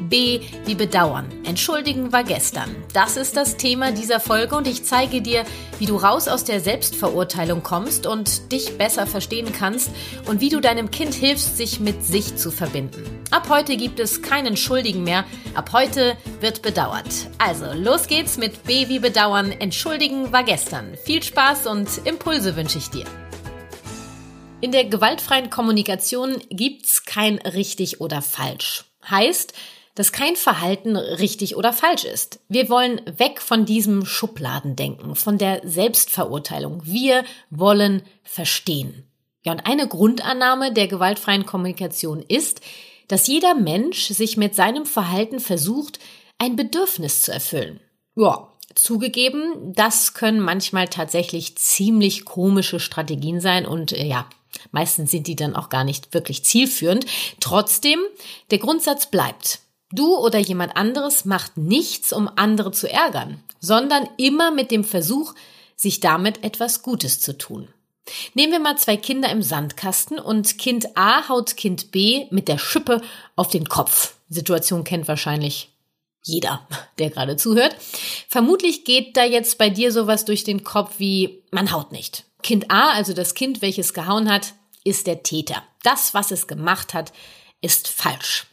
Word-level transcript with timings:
B 0.00 0.40
wie 0.64 0.74
bedauern. 0.74 1.26
Entschuldigen 1.44 2.12
war 2.12 2.24
gestern. 2.24 2.74
Das 2.92 3.16
ist 3.16 3.36
das 3.36 3.56
Thema 3.56 3.92
dieser 3.92 4.20
Folge 4.20 4.56
und 4.56 4.66
ich 4.66 4.84
zeige 4.84 5.20
dir, 5.20 5.44
wie 5.78 5.86
du 5.86 5.96
raus 5.96 6.28
aus 6.28 6.44
der 6.44 6.60
Selbstverurteilung 6.60 7.62
kommst 7.62 8.06
und 8.06 8.52
dich 8.52 8.78
besser 8.78 9.06
verstehen 9.06 9.52
kannst 9.52 9.90
und 10.26 10.40
wie 10.40 10.48
du 10.48 10.60
deinem 10.60 10.90
Kind 10.90 11.14
hilfst, 11.14 11.56
sich 11.56 11.80
mit 11.80 12.04
sich 12.04 12.36
zu 12.36 12.50
verbinden. 12.50 13.04
Ab 13.30 13.48
heute 13.48 13.76
gibt 13.76 14.00
es 14.00 14.22
keinen 14.22 14.56
Schuldigen 14.56 15.04
mehr. 15.04 15.24
Ab 15.54 15.70
heute 15.72 16.16
wird 16.40 16.62
bedauert. 16.62 17.28
Also, 17.38 17.66
los 17.74 18.06
geht's 18.06 18.38
mit 18.38 18.64
B 18.64 18.88
wie 18.88 18.98
bedauern. 18.98 19.52
Entschuldigen 19.52 20.32
war 20.32 20.44
gestern. 20.44 20.96
Viel 21.04 21.22
Spaß 21.22 21.66
und 21.66 21.88
Impulse 22.04 22.56
wünsche 22.56 22.78
ich 22.78 22.88
dir. 22.88 23.04
In 24.60 24.72
der 24.72 24.86
gewaltfreien 24.86 25.50
Kommunikation 25.50 26.36
gibt's 26.50 27.04
kein 27.04 27.38
richtig 27.38 28.00
oder 28.00 28.22
falsch. 28.22 28.84
Heißt, 29.08 29.52
dass 29.98 30.12
kein 30.12 30.36
Verhalten 30.36 30.96
richtig 30.96 31.56
oder 31.56 31.72
falsch 31.72 32.04
ist. 32.04 32.38
Wir 32.48 32.70
wollen 32.70 33.00
weg 33.16 33.40
von 33.40 33.64
diesem 33.64 34.06
Schubladendenken, 34.06 35.16
von 35.16 35.38
der 35.38 35.60
Selbstverurteilung. 35.64 36.82
Wir 36.84 37.24
wollen 37.50 38.02
verstehen. 38.22 39.02
Ja, 39.42 39.50
und 39.50 39.66
eine 39.66 39.88
Grundannahme 39.88 40.72
der 40.72 40.86
gewaltfreien 40.86 41.46
Kommunikation 41.46 42.22
ist, 42.22 42.60
dass 43.08 43.26
jeder 43.26 43.56
Mensch 43.56 44.06
sich 44.06 44.36
mit 44.36 44.54
seinem 44.54 44.86
Verhalten 44.86 45.40
versucht, 45.40 45.98
ein 46.38 46.54
Bedürfnis 46.54 47.22
zu 47.22 47.32
erfüllen. 47.32 47.80
Ja, 48.14 48.52
zugegeben, 48.76 49.72
das 49.74 50.14
können 50.14 50.38
manchmal 50.38 50.86
tatsächlich 50.86 51.56
ziemlich 51.56 52.24
komische 52.24 52.78
Strategien 52.78 53.40
sein 53.40 53.66
und 53.66 53.90
äh, 53.90 54.04
ja, 54.04 54.28
meistens 54.70 55.10
sind 55.10 55.26
die 55.26 55.34
dann 55.34 55.56
auch 55.56 55.70
gar 55.70 55.82
nicht 55.82 56.14
wirklich 56.14 56.44
zielführend. 56.44 57.04
Trotzdem, 57.40 57.98
der 58.52 58.58
Grundsatz 58.58 59.06
bleibt. 59.06 59.58
Du 59.90 60.16
oder 60.16 60.38
jemand 60.38 60.76
anderes 60.76 61.24
macht 61.24 61.56
nichts, 61.56 62.12
um 62.12 62.28
andere 62.36 62.72
zu 62.72 62.90
ärgern, 62.90 63.42
sondern 63.58 64.08
immer 64.18 64.50
mit 64.50 64.70
dem 64.70 64.84
Versuch, 64.84 65.34
sich 65.76 66.00
damit 66.00 66.44
etwas 66.44 66.82
Gutes 66.82 67.20
zu 67.20 67.38
tun. 67.38 67.68
Nehmen 68.34 68.52
wir 68.52 68.60
mal 68.60 68.76
zwei 68.76 68.96
Kinder 68.96 69.30
im 69.30 69.42
Sandkasten 69.42 70.18
und 70.18 70.58
Kind 70.58 70.96
A 70.96 71.28
haut 71.28 71.56
Kind 71.56 71.90
B 71.90 72.26
mit 72.30 72.48
der 72.48 72.58
Schippe 72.58 73.00
auf 73.36 73.48
den 73.48 73.68
Kopf. 73.68 74.14
Situation 74.28 74.84
kennt 74.84 75.08
wahrscheinlich 75.08 75.70
jeder, 76.22 76.66
der 76.98 77.10
gerade 77.10 77.36
zuhört. 77.36 77.76
Vermutlich 78.28 78.84
geht 78.84 79.16
da 79.16 79.24
jetzt 79.24 79.56
bei 79.56 79.70
dir 79.70 79.92
sowas 79.92 80.24
durch 80.24 80.44
den 80.44 80.64
Kopf 80.64 80.94
wie 80.98 81.42
man 81.50 81.72
haut 81.72 81.92
nicht. 81.92 82.24
Kind 82.42 82.70
A, 82.70 82.90
also 82.90 83.14
das 83.14 83.34
Kind, 83.34 83.62
welches 83.62 83.94
gehauen 83.94 84.30
hat, 84.30 84.54
ist 84.84 85.06
der 85.06 85.22
Täter. 85.22 85.62
Das, 85.82 86.14
was 86.14 86.30
es 86.30 86.46
gemacht 86.46 86.94
hat, 86.94 87.12
ist 87.60 87.88
falsch. 87.88 88.46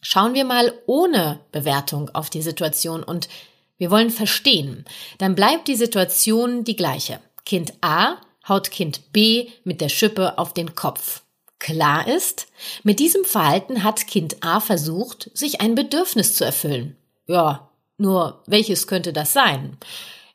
Schauen 0.00 0.34
wir 0.34 0.44
mal 0.44 0.72
ohne 0.86 1.40
Bewertung 1.52 2.10
auf 2.10 2.30
die 2.30 2.42
Situation 2.42 3.02
und 3.02 3.28
wir 3.76 3.90
wollen 3.90 4.10
verstehen. 4.10 4.84
Dann 5.18 5.34
bleibt 5.34 5.68
die 5.68 5.74
Situation 5.74 6.64
die 6.64 6.76
gleiche. 6.76 7.20
Kind 7.44 7.72
A 7.80 8.16
haut 8.48 8.70
Kind 8.70 9.12
B 9.12 9.48
mit 9.64 9.80
der 9.80 9.88
Schippe 9.88 10.38
auf 10.38 10.54
den 10.54 10.74
Kopf. 10.74 11.22
Klar 11.58 12.08
ist, 12.08 12.46
mit 12.82 13.00
diesem 13.00 13.24
Verhalten 13.24 13.84
hat 13.84 14.06
Kind 14.06 14.42
A 14.42 14.60
versucht, 14.60 15.30
sich 15.34 15.60
ein 15.60 15.74
Bedürfnis 15.74 16.34
zu 16.34 16.44
erfüllen. 16.44 16.96
Ja, 17.26 17.70
nur 17.98 18.42
welches 18.46 18.86
könnte 18.86 19.12
das 19.12 19.34
sein? 19.34 19.76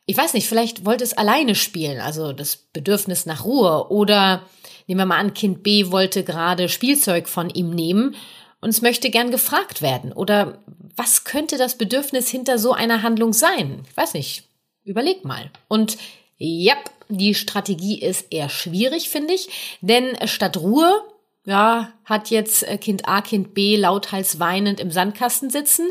Ich 0.06 0.16
weiß 0.16 0.34
nicht, 0.34 0.48
vielleicht 0.48 0.84
wollte 0.84 1.02
es 1.02 1.14
alleine 1.14 1.56
spielen, 1.56 2.00
also 2.00 2.32
das 2.32 2.56
Bedürfnis 2.56 3.26
nach 3.26 3.44
Ruhe. 3.44 3.90
Oder 3.90 4.42
nehmen 4.86 5.00
wir 5.00 5.06
mal 5.06 5.18
an, 5.18 5.34
Kind 5.34 5.64
B 5.64 5.90
wollte 5.90 6.22
gerade 6.22 6.68
Spielzeug 6.68 7.28
von 7.28 7.50
ihm 7.50 7.70
nehmen 7.70 8.14
und 8.60 8.70
es 8.70 8.82
möchte 8.82 9.10
gern 9.10 9.30
gefragt 9.30 9.82
werden. 9.82 10.12
Oder 10.12 10.58
was 10.96 11.24
könnte 11.24 11.58
das 11.58 11.76
Bedürfnis 11.76 12.28
hinter 12.28 12.58
so 12.58 12.72
einer 12.72 13.02
Handlung 13.02 13.32
sein? 13.32 13.82
Ich 13.88 13.96
weiß 13.96 14.14
nicht. 14.14 14.44
Überleg 14.84 15.24
mal. 15.24 15.50
Und 15.68 15.98
ja, 16.38 16.74
die 17.08 17.34
Strategie 17.34 18.00
ist 18.00 18.26
eher 18.30 18.48
schwierig, 18.48 19.08
finde 19.08 19.34
ich. 19.34 19.78
Denn 19.80 20.16
statt 20.26 20.56
Ruhe, 20.56 21.02
ja, 21.44 21.92
hat 22.04 22.30
jetzt 22.30 22.62
äh, 22.62 22.78
Kind 22.78 23.08
A, 23.08 23.20
Kind 23.20 23.54
B 23.54 23.76
lauthals 23.76 24.38
weinend 24.40 24.80
im 24.80 24.90
Sandkasten 24.90 25.50
sitzen. 25.50 25.90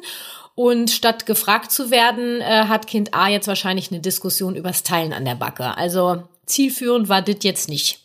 Und 0.56 0.90
statt 0.90 1.26
gefragt 1.26 1.72
zu 1.72 1.92
werden, 1.92 2.40
äh, 2.42 2.66
hat 2.68 2.88
Kind 2.88 3.14
A 3.14 3.28
jetzt 3.28 3.48
wahrscheinlich 3.48 3.92
eine 3.92 4.00
Diskussion 4.00 4.56
übers 4.56 4.84
Teilen 4.84 5.14
an 5.14 5.26
der 5.26 5.36
Backe. 5.36 5.78
Also 5.78 6.24
zielführend 6.46 7.10
war 7.10 7.22
das 7.22 7.38
jetzt 7.42 7.68
nicht. 7.70 8.00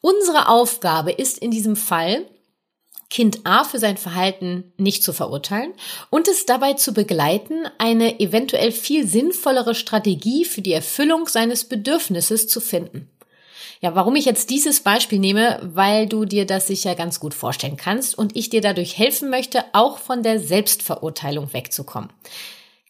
Unsere 0.00 0.48
Aufgabe 0.48 1.12
ist 1.12 1.38
in 1.38 1.50
diesem 1.50 1.76
Fall, 1.76 2.26
Kind 3.10 3.40
A 3.44 3.64
für 3.64 3.78
sein 3.78 3.96
Verhalten 3.96 4.72
nicht 4.76 5.02
zu 5.02 5.12
verurteilen 5.12 5.72
und 6.10 6.28
es 6.28 6.44
dabei 6.44 6.74
zu 6.74 6.92
begleiten, 6.92 7.64
eine 7.78 8.20
eventuell 8.20 8.70
viel 8.70 9.06
sinnvollere 9.06 9.74
Strategie 9.74 10.44
für 10.44 10.60
die 10.60 10.72
Erfüllung 10.72 11.26
seines 11.26 11.64
Bedürfnisses 11.64 12.48
zu 12.48 12.60
finden. 12.60 13.08
Ja, 13.80 13.94
warum 13.94 14.16
ich 14.16 14.24
jetzt 14.24 14.50
dieses 14.50 14.80
Beispiel 14.80 15.20
nehme, 15.20 15.60
weil 15.62 16.06
du 16.06 16.24
dir 16.24 16.44
das 16.46 16.66
sicher 16.66 16.94
ganz 16.96 17.20
gut 17.20 17.32
vorstellen 17.32 17.76
kannst 17.76 18.18
und 18.18 18.36
ich 18.36 18.50
dir 18.50 18.60
dadurch 18.60 18.98
helfen 18.98 19.30
möchte, 19.30 19.64
auch 19.72 19.98
von 19.98 20.22
der 20.22 20.40
Selbstverurteilung 20.40 21.52
wegzukommen. 21.52 22.10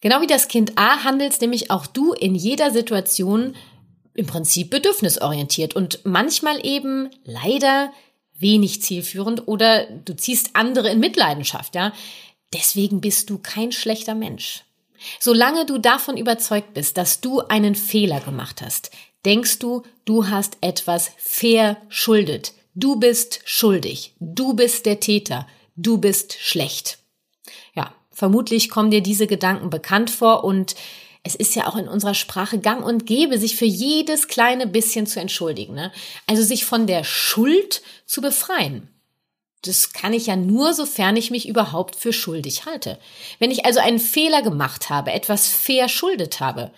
Genau 0.01 0.21
wie 0.21 0.27
das 0.27 0.49
Kind 0.49 0.73
A 0.77 1.05
handelst 1.05 1.43
nämlich 1.43 1.71
auch 1.71 1.87
du 1.87 2.13
in 2.13 2.35
jeder 2.35 2.71
Situation 2.71 3.55
im 4.15 4.27
Prinzip 4.27 4.71
bedürfnisorientiert 4.71 5.77
und 5.77 6.01
manchmal 6.05 6.65
eben 6.65 7.11
leider 7.25 7.93
wenig 8.39 8.83
zielführend 8.83 9.49
oder 9.49 9.87
du 9.87 10.15
ziehst 10.15 10.51
andere 10.55 10.91
in 10.91 11.01
Mitleidenschaft, 11.01 11.75
ja. 11.75 11.93
Deswegen 12.55 13.01
bist 13.01 13.29
du 13.31 13.39
kein 13.39 13.73
schlechter 13.73 14.15
Mensch. 14.15 14.65
Solange 15.21 15.67
du 15.67 15.79
davon 15.79 16.17
überzeugt 16.17 16.75
bist, 16.75 16.97
dass 16.97 17.21
du 17.21 17.41
einen 17.41 17.75
Fehler 17.75 18.21
gemacht 18.21 18.63
hast, 18.63 18.91
denkst 19.25 19.59
du, 19.59 19.83
du 20.05 20.29
hast 20.29 20.57
etwas 20.61 21.11
verschuldet. 21.19 22.55
Du 22.75 22.97
bist 22.97 23.41
schuldig. 23.45 24.15
Du 24.21 24.55
bist 24.55 24.87
der 24.87 25.01
Täter. 25.01 25.47
Du 25.77 25.99
bist 25.99 26.35
schlecht. 26.41 26.99
Ja, 27.75 27.93
vermutlich 28.11 28.71
kommen 28.71 28.91
dir 28.91 29.03
diese 29.03 29.27
Gedanken 29.27 29.71
bekannt 29.71 30.11
vor 30.11 30.45
und 30.45 30.75
es 31.23 31.35
ist 31.35 31.55
ja 31.55 31.67
auch 31.67 31.77
in 31.77 31.89
unserer 31.89 32.15
Sprache 32.15 32.59
gang 32.59 32.85
und 32.85 33.07
gäbe, 33.07 33.39
sich 33.39 33.57
für 33.57 33.65
jedes 33.65 34.29
kleine 34.29 34.67
bisschen 34.67 35.07
zu 35.07 35.21
entschuldigen. 35.21 35.75
Ne? 35.75 35.93
Also 36.27 36.43
sich 36.43 36.65
von 36.65 36.87
der 36.87 37.05
Schuld 37.05 37.83
zu 38.07 38.21
befreien. 38.21 38.89
Das 39.63 39.93
kann 39.93 40.13
ich 40.13 40.27
ja 40.27 40.37
nur, 40.37 40.73
sofern 40.73 41.17
ich 41.17 41.31
mich 41.31 41.49
überhaupt 41.49 41.97
für 41.97 42.13
schuldig 42.13 42.65
halte. 42.67 42.99
Wenn 43.39 43.51
ich 43.51 43.65
also 43.65 43.81
einen 43.81 43.99
Fehler 43.99 44.43
gemacht 44.43 44.89
habe, 44.89 45.13
etwas 45.13 45.49
verschuldet 45.49 46.41
habe, 46.41 46.71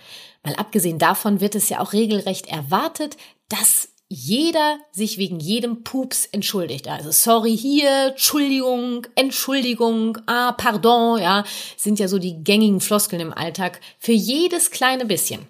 mal 0.42 0.54
abgesehen 0.54 0.98
davon 0.98 1.40
wird 1.40 1.54
es 1.54 1.68
ja 1.68 1.80
auch 1.80 1.92
regelrecht 1.92 2.46
erwartet, 2.46 3.18
dass 3.48 3.90
jeder 4.12 4.80
sich 4.90 5.18
wegen 5.18 5.38
jedem 5.38 5.84
Pups 5.84 6.26
entschuldigt. 6.26 6.88
Also 6.88 7.12
sorry 7.12 7.56
hier, 7.56 8.08
Entschuldigung, 8.08 9.06
Entschuldigung, 9.14 10.18
ah, 10.26 10.50
pardon, 10.50 11.22
ja, 11.22 11.44
sind 11.76 12.00
ja 12.00 12.08
so 12.08 12.18
die 12.18 12.42
gängigen 12.42 12.80
Floskeln 12.80 13.22
im 13.22 13.32
Alltag 13.32 13.80
für 14.00 14.12
jedes 14.12 14.72
kleine 14.72 15.06
bisschen. 15.06 15.46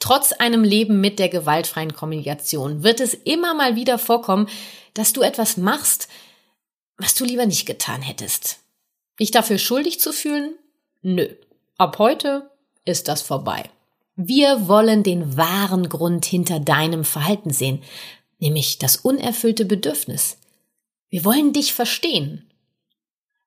Trotz 0.00 0.32
einem 0.32 0.64
Leben 0.64 1.00
mit 1.00 1.20
der 1.20 1.28
gewaltfreien 1.28 1.94
Kommunikation 1.94 2.82
wird 2.82 3.00
es 3.00 3.14
immer 3.14 3.54
mal 3.54 3.76
wieder 3.76 3.98
vorkommen, 3.98 4.48
dass 4.94 5.12
du 5.12 5.22
etwas 5.22 5.56
machst, 5.56 6.08
was 6.96 7.14
du 7.14 7.24
lieber 7.24 7.46
nicht 7.46 7.66
getan 7.66 8.02
hättest. 8.02 8.58
Dich 9.20 9.30
dafür 9.30 9.58
schuldig 9.58 10.00
zu 10.00 10.12
fühlen? 10.12 10.54
Nö. 11.02 11.28
Ab 11.76 11.98
heute 12.00 12.50
ist 12.84 13.06
das 13.06 13.22
vorbei. 13.22 13.70
Wir 14.20 14.66
wollen 14.66 15.04
den 15.04 15.36
wahren 15.36 15.88
Grund 15.88 16.24
hinter 16.24 16.58
deinem 16.58 17.04
Verhalten 17.04 17.50
sehen, 17.50 17.84
nämlich 18.40 18.78
das 18.78 18.96
unerfüllte 18.96 19.64
Bedürfnis. 19.64 20.38
Wir 21.08 21.24
wollen 21.24 21.52
dich 21.52 21.72
verstehen. 21.72 22.50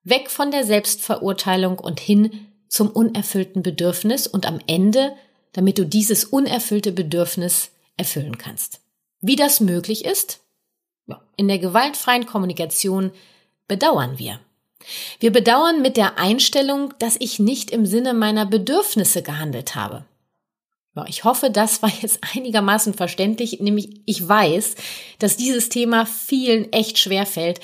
Weg 0.02 0.30
von 0.30 0.50
der 0.50 0.64
Selbstverurteilung 0.64 1.78
und 1.78 2.00
hin 2.00 2.48
zum 2.68 2.88
unerfüllten 2.88 3.62
Bedürfnis 3.62 4.26
und 4.26 4.46
am 4.46 4.60
Ende, 4.66 5.14
damit 5.52 5.76
du 5.76 5.84
dieses 5.84 6.24
unerfüllte 6.24 6.92
Bedürfnis 6.92 7.72
erfüllen 7.98 8.38
kannst. 8.38 8.80
Wie 9.20 9.36
das 9.36 9.60
möglich 9.60 10.06
ist? 10.06 10.40
In 11.36 11.48
der 11.48 11.58
gewaltfreien 11.58 12.24
Kommunikation 12.24 13.10
bedauern 13.68 14.18
wir. 14.18 14.40
Wir 15.20 15.32
bedauern 15.32 15.82
mit 15.82 15.98
der 15.98 16.18
Einstellung, 16.18 16.94
dass 16.98 17.16
ich 17.20 17.38
nicht 17.38 17.70
im 17.70 17.84
Sinne 17.84 18.14
meiner 18.14 18.46
Bedürfnisse 18.46 19.22
gehandelt 19.22 19.74
habe. 19.74 20.06
Ich 21.08 21.24
hoffe, 21.24 21.50
das 21.50 21.82
war 21.82 21.90
jetzt 22.00 22.20
einigermaßen 22.36 22.94
verständlich, 22.94 23.60
nämlich 23.60 24.00
ich 24.04 24.26
weiß, 24.26 24.74
dass 25.18 25.36
dieses 25.36 25.68
Thema 25.68 26.06
vielen 26.06 26.72
echt 26.72 26.98
schwer 26.98 27.26
fällt, 27.26 27.60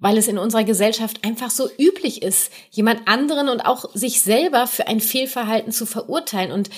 weil 0.00 0.16
es 0.16 0.28
in 0.28 0.38
unserer 0.38 0.64
Gesellschaft 0.64 1.24
einfach 1.24 1.50
so 1.50 1.68
üblich 1.76 2.22
ist, 2.22 2.52
jemand 2.70 3.08
anderen 3.08 3.48
und 3.48 3.62
auch 3.62 3.92
sich 3.94 4.20
selber 4.20 4.66
für 4.68 4.86
ein 4.86 5.00
Fehlverhalten 5.00 5.72
zu 5.72 5.86
verurteilen. 5.86 6.52
Und 6.52 6.70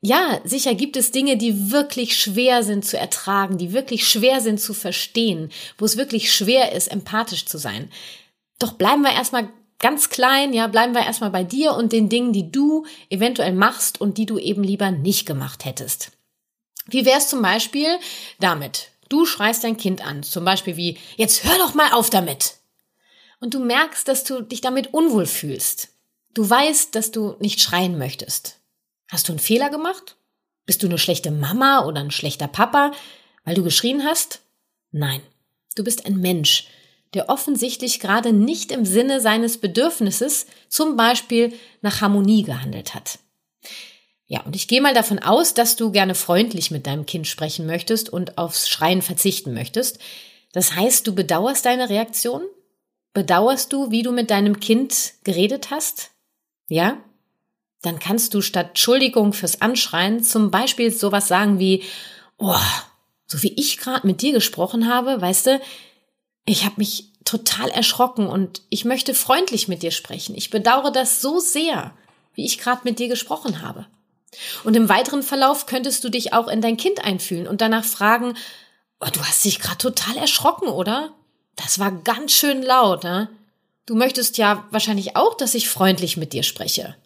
ja, 0.00 0.40
sicher 0.44 0.74
gibt 0.74 0.96
es 0.96 1.12
Dinge, 1.12 1.36
die 1.36 1.70
wirklich 1.70 2.16
schwer 2.16 2.64
sind 2.64 2.84
zu 2.84 2.98
ertragen, 2.98 3.58
die 3.58 3.72
wirklich 3.72 4.08
schwer 4.08 4.40
sind 4.40 4.60
zu 4.60 4.74
verstehen, 4.74 5.50
wo 5.78 5.84
es 5.84 5.96
wirklich 5.96 6.34
schwer 6.34 6.72
ist, 6.72 6.88
empathisch 6.88 7.46
zu 7.46 7.58
sein. 7.58 7.90
Doch 8.58 8.72
bleiben 8.72 9.02
wir 9.02 9.12
erstmal 9.12 9.48
ganz 9.78 10.10
klein, 10.10 10.52
ja, 10.52 10.66
bleiben 10.66 10.94
wir 10.94 11.04
erstmal 11.04 11.30
bei 11.30 11.44
dir 11.44 11.74
und 11.74 11.92
den 11.92 12.08
Dingen, 12.08 12.32
die 12.32 12.50
du 12.50 12.86
eventuell 13.10 13.52
machst 13.52 14.00
und 14.00 14.18
die 14.18 14.26
du 14.26 14.38
eben 14.38 14.62
lieber 14.62 14.90
nicht 14.90 15.26
gemacht 15.26 15.64
hättest. 15.64 16.12
Wie 16.86 17.04
wär's 17.06 17.28
zum 17.28 17.42
Beispiel 17.42 17.98
damit? 18.40 18.90
Du 19.08 19.26
schreist 19.26 19.64
dein 19.64 19.76
Kind 19.76 20.04
an, 20.04 20.22
zum 20.22 20.44
Beispiel 20.44 20.76
wie, 20.76 20.98
jetzt 21.16 21.44
hör 21.44 21.56
doch 21.58 21.74
mal 21.74 21.92
auf 21.92 22.10
damit. 22.10 22.56
Und 23.40 23.54
du 23.54 23.60
merkst, 23.60 24.08
dass 24.08 24.24
du 24.24 24.42
dich 24.42 24.60
damit 24.60 24.94
unwohl 24.94 25.26
fühlst. 25.26 25.88
Du 26.32 26.48
weißt, 26.48 26.94
dass 26.94 27.10
du 27.10 27.36
nicht 27.38 27.60
schreien 27.60 27.98
möchtest. 27.98 28.58
Hast 29.08 29.28
du 29.28 29.32
einen 29.32 29.38
Fehler 29.38 29.70
gemacht? 29.70 30.16
Bist 30.66 30.82
du 30.82 30.86
eine 30.86 30.98
schlechte 30.98 31.30
Mama 31.30 31.84
oder 31.84 32.00
ein 32.00 32.10
schlechter 32.10 32.48
Papa, 32.48 32.92
weil 33.44 33.54
du 33.54 33.62
geschrien 33.62 34.04
hast? 34.04 34.40
Nein. 34.90 35.20
Du 35.76 35.84
bist 35.84 36.06
ein 36.06 36.18
Mensch, 36.18 36.68
der 37.14 37.28
offensichtlich 37.28 38.00
gerade 38.00 38.32
nicht 38.32 38.72
im 38.72 38.84
Sinne 38.84 39.20
seines 39.20 39.58
Bedürfnisses, 39.58 40.46
zum 40.68 40.96
Beispiel 40.96 41.52
nach 41.80 42.00
Harmonie 42.00 42.42
gehandelt 42.42 42.94
hat. 42.94 43.18
Ja, 44.26 44.40
und 44.42 44.56
ich 44.56 44.68
gehe 44.68 44.80
mal 44.80 44.94
davon 44.94 45.18
aus, 45.18 45.54
dass 45.54 45.76
du 45.76 45.92
gerne 45.92 46.14
freundlich 46.14 46.70
mit 46.70 46.86
deinem 46.86 47.06
Kind 47.06 47.26
sprechen 47.26 47.66
möchtest 47.66 48.08
und 48.08 48.38
aufs 48.38 48.68
Schreien 48.68 49.02
verzichten 49.02 49.54
möchtest. 49.54 49.98
Das 50.52 50.74
heißt, 50.74 51.06
du 51.06 51.14
bedauerst 51.14 51.64
deine 51.66 51.90
Reaktion? 51.90 52.42
Bedauerst 53.12 53.72
du, 53.72 53.90
wie 53.90 54.02
du 54.02 54.12
mit 54.12 54.30
deinem 54.30 54.60
Kind 54.60 55.12
geredet 55.24 55.70
hast? 55.70 56.10
Ja? 56.68 56.98
Dann 57.82 57.98
kannst 57.98 58.34
du 58.34 58.40
statt 58.40 58.68
Entschuldigung 58.70 59.34
fürs 59.34 59.60
Anschreien 59.60 60.22
zum 60.24 60.50
Beispiel 60.50 60.90
sowas 60.90 61.28
sagen 61.28 61.58
wie, 61.58 61.82
oh, 62.38 62.56
so 63.26 63.42
wie 63.42 63.52
ich 63.56 63.76
gerade 63.76 64.06
mit 64.06 64.22
dir 64.22 64.32
gesprochen 64.32 64.88
habe, 64.88 65.20
weißt 65.20 65.46
du, 65.46 65.60
ich 66.46 66.64
habe 66.64 66.76
mich 66.78 67.10
total 67.24 67.70
erschrocken 67.70 68.26
und 68.26 68.62
ich 68.68 68.84
möchte 68.84 69.14
freundlich 69.14 69.68
mit 69.68 69.82
dir 69.82 69.90
sprechen. 69.90 70.34
Ich 70.36 70.50
bedauere 70.50 70.90
das 70.90 71.20
so 71.20 71.38
sehr, 71.38 71.94
wie 72.34 72.44
ich 72.44 72.58
gerade 72.58 72.82
mit 72.84 72.98
dir 72.98 73.08
gesprochen 73.08 73.62
habe. 73.62 73.86
Und 74.64 74.76
im 74.76 74.88
weiteren 74.88 75.22
Verlauf 75.22 75.66
könntest 75.66 76.04
du 76.04 76.08
dich 76.08 76.32
auch 76.32 76.48
in 76.48 76.60
dein 76.60 76.76
Kind 76.76 77.04
einfühlen 77.04 77.46
und 77.46 77.60
danach 77.60 77.84
fragen, 77.84 78.34
oh, 79.00 79.08
du 79.12 79.20
hast 79.20 79.44
dich 79.44 79.60
gerade 79.60 79.78
total 79.78 80.16
erschrocken, 80.16 80.68
oder? 80.68 81.12
Das 81.56 81.78
war 81.78 81.92
ganz 81.92 82.32
schön 82.32 82.62
laut, 82.62 83.04
ne? 83.04 83.28
Du 83.86 83.94
möchtest 83.94 84.38
ja 84.38 84.66
wahrscheinlich 84.70 85.14
auch, 85.16 85.36
dass 85.36 85.54
ich 85.54 85.68
freundlich 85.68 86.16
mit 86.16 86.32
dir 86.32 86.42
spreche. 86.42 86.96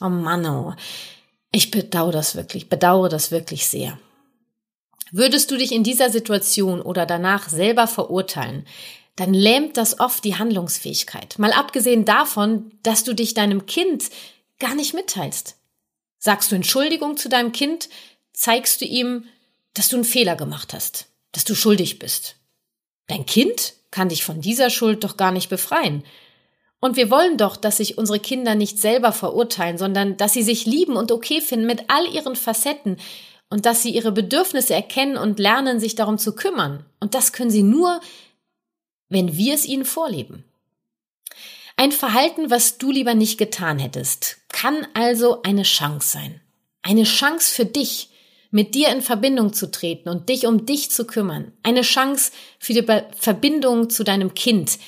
Oh 0.00 0.08
Mann, 0.08 0.46
oh. 0.46 0.74
Ich 1.50 1.70
bedauere 1.70 2.12
das 2.12 2.34
wirklich, 2.34 2.68
bedauere 2.68 3.08
das 3.08 3.30
wirklich 3.30 3.66
sehr. 3.66 3.98
Würdest 5.12 5.50
du 5.50 5.56
dich 5.56 5.72
in 5.72 5.84
dieser 5.84 6.10
Situation 6.10 6.80
oder 6.82 7.06
danach 7.06 7.48
selber 7.48 7.86
verurteilen, 7.86 8.66
dann 9.14 9.32
lähmt 9.32 9.76
das 9.76 9.98
oft 9.98 10.24
die 10.24 10.36
Handlungsfähigkeit. 10.36 11.38
Mal 11.38 11.52
abgesehen 11.52 12.04
davon, 12.04 12.70
dass 12.82 13.04
du 13.04 13.14
dich 13.14 13.34
deinem 13.34 13.66
Kind 13.66 14.04
gar 14.58 14.74
nicht 14.74 14.94
mitteilst. 14.94 15.56
Sagst 16.18 16.50
du 16.50 16.56
Entschuldigung 16.56 17.16
zu 17.16 17.28
deinem 17.28 17.52
Kind, 17.52 17.88
zeigst 18.32 18.80
du 18.80 18.84
ihm, 18.84 19.24
dass 19.74 19.88
du 19.88 19.96
einen 19.96 20.04
Fehler 20.04 20.36
gemacht 20.36 20.74
hast, 20.74 21.06
dass 21.32 21.44
du 21.44 21.54
schuldig 21.54 21.98
bist. 21.98 22.36
Dein 23.06 23.26
Kind 23.26 23.74
kann 23.90 24.08
dich 24.08 24.24
von 24.24 24.40
dieser 24.40 24.70
Schuld 24.70 25.04
doch 25.04 25.16
gar 25.16 25.32
nicht 25.32 25.48
befreien. 25.48 26.04
Und 26.80 26.96
wir 26.96 27.10
wollen 27.10 27.38
doch, 27.38 27.56
dass 27.56 27.78
sich 27.78 27.96
unsere 27.96 28.20
Kinder 28.20 28.54
nicht 28.54 28.78
selber 28.78 29.12
verurteilen, 29.12 29.78
sondern 29.78 30.16
dass 30.16 30.34
sie 30.34 30.42
sich 30.42 30.66
lieben 30.66 30.96
und 30.96 31.10
okay 31.10 31.40
finden 31.40 31.66
mit 31.66 31.84
all 31.88 32.06
ihren 32.12 32.36
Facetten 32.36 32.98
und 33.48 33.66
dass 33.66 33.82
sie 33.82 33.90
ihre 33.90 34.12
Bedürfnisse 34.12 34.74
erkennen 34.74 35.16
und 35.16 35.38
lernen, 35.38 35.80
sich 35.80 35.94
darum 35.94 36.18
zu 36.18 36.34
kümmern. 36.34 36.84
Und 37.00 37.14
das 37.14 37.32
können 37.32 37.50
sie 37.50 37.62
nur, 37.62 38.00
wenn 39.08 39.36
wir 39.36 39.54
es 39.54 39.64
ihnen 39.64 39.84
vorleben. 39.84 40.44
Ein 41.76 41.92
Verhalten, 41.92 42.50
was 42.50 42.78
du 42.78 42.90
lieber 42.90 43.14
nicht 43.14 43.38
getan 43.38 43.78
hättest, 43.78 44.38
kann 44.48 44.86
also 44.94 45.42
eine 45.42 45.62
Chance 45.62 46.08
sein. 46.08 46.40
Eine 46.82 47.04
Chance 47.04 47.54
für 47.54 47.66
dich, 47.66 48.10
mit 48.50 48.74
dir 48.74 48.88
in 48.88 49.02
Verbindung 49.02 49.52
zu 49.52 49.70
treten 49.70 50.08
und 50.08 50.28
dich 50.28 50.46
um 50.46 50.64
dich 50.64 50.90
zu 50.90 51.06
kümmern. 51.06 51.52
Eine 51.62 51.82
Chance 51.82 52.32
für 52.58 52.72
die 52.72 52.86
Verbindung 53.18 53.90
zu 53.90 54.04
deinem 54.04 54.34
Kind, 54.34 54.78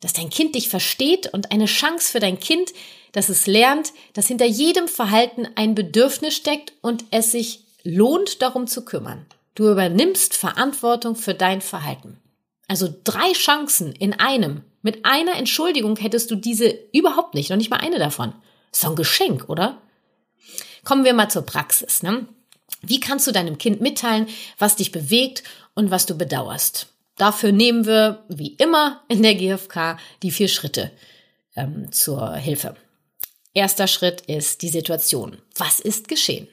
dass 0.00 0.12
dein 0.12 0.30
Kind 0.30 0.56
dich 0.56 0.68
versteht 0.68 1.32
und 1.32 1.52
eine 1.52 1.66
Chance 1.66 2.10
für 2.10 2.20
dein 2.20 2.40
Kind, 2.40 2.72
dass 3.12 3.28
es 3.28 3.46
lernt, 3.46 3.92
dass 4.14 4.26
hinter 4.26 4.46
jedem 4.46 4.88
Verhalten 4.88 5.46
ein 5.54 5.74
Bedürfnis 5.74 6.34
steckt 6.34 6.72
und 6.80 7.04
es 7.10 7.30
sich 7.30 7.61
lohnt, 7.84 8.42
darum 8.42 8.66
zu 8.66 8.84
kümmern. 8.84 9.26
Du 9.54 9.70
übernimmst 9.70 10.36
Verantwortung 10.36 11.14
für 11.14 11.34
dein 11.34 11.60
Verhalten. 11.60 12.18
Also 12.68 12.92
drei 13.04 13.32
Chancen 13.32 13.92
in 13.92 14.18
einem. 14.18 14.62
Mit 14.82 15.04
einer 15.04 15.36
Entschuldigung 15.36 15.96
hättest 15.96 16.30
du 16.30 16.36
diese 16.36 16.74
überhaupt 16.92 17.34
nicht, 17.34 17.50
noch 17.50 17.56
nicht 17.56 17.70
mal 17.70 17.80
eine 17.80 17.98
davon. 17.98 18.32
Ist 18.72 18.82
doch 18.82 18.90
ein 18.90 18.96
Geschenk, 18.96 19.48
oder? 19.48 19.78
Kommen 20.84 21.04
wir 21.04 21.14
mal 21.14 21.28
zur 21.28 21.42
Praxis. 21.42 22.02
Ne? 22.02 22.26
Wie 22.80 22.98
kannst 22.98 23.26
du 23.26 23.32
deinem 23.32 23.58
Kind 23.58 23.80
mitteilen, 23.80 24.26
was 24.58 24.76
dich 24.76 24.90
bewegt 24.90 25.44
und 25.74 25.90
was 25.90 26.06
du 26.06 26.16
bedauerst? 26.16 26.88
Dafür 27.16 27.52
nehmen 27.52 27.86
wir, 27.86 28.24
wie 28.28 28.54
immer 28.54 29.02
in 29.08 29.22
der 29.22 29.34
GfK, 29.34 29.98
die 30.22 30.30
vier 30.30 30.48
Schritte 30.48 30.90
ähm, 31.54 31.92
zur 31.92 32.34
Hilfe. 32.34 32.74
Erster 33.54 33.86
Schritt 33.86 34.22
ist 34.22 34.62
die 34.62 34.70
Situation. 34.70 35.36
Was 35.56 35.78
ist 35.78 36.08
geschehen? 36.08 36.48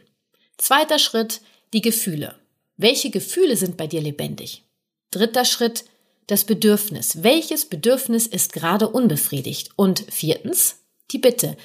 Zweiter 0.60 1.00
Schritt, 1.00 1.40
die 1.74 1.82
Gefühle. 1.82 2.36
Welche 2.76 3.10
Gefühle 3.12 3.56
sind 3.56 3.78
bei 3.78 3.88
dir 3.88 4.02
lebendig? 4.02 4.66
Dritter 5.10 5.46
Schritt, 5.46 5.86
das 6.28 6.44
Bedürfnis. 6.44 7.24
Welches 7.24 7.64
Bedürfnis 7.64 8.28
ist 8.28 8.52
gerade 8.52 8.90
unbefriedigt? 8.90 9.72
Und 9.78 10.04
viertens, 10.12 10.84
die 11.12 11.18
Bitte. 11.18 11.56